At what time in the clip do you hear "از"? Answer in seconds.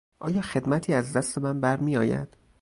0.93-1.13